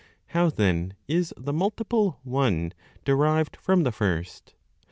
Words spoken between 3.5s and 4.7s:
from the First?